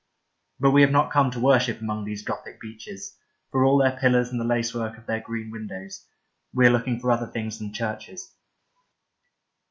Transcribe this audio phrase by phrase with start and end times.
[0.59, 3.15] But we have not come to worship among these Gothic beeches,
[3.51, 6.07] for all their pillars and the lace work of their green windows.
[6.55, 8.33] We are looking for other things than churches.